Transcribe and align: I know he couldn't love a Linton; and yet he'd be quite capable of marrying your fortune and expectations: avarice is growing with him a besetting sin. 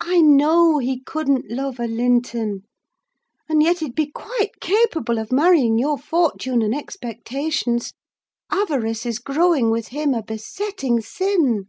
I 0.00 0.22
know 0.22 0.78
he 0.78 1.02
couldn't 1.02 1.50
love 1.50 1.78
a 1.78 1.86
Linton; 1.86 2.62
and 3.46 3.62
yet 3.62 3.80
he'd 3.80 3.94
be 3.94 4.10
quite 4.10 4.58
capable 4.58 5.18
of 5.18 5.30
marrying 5.30 5.76
your 5.78 5.98
fortune 5.98 6.62
and 6.62 6.74
expectations: 6.74 7.92
avarice 8.50 9.04
is 9.04 9.18
growing 9.18 9.68
with 9.70 9.88
him 9.88 10.14
a 10.14 10.22
besetting 10.22 11.02
sin. 11.02 11.66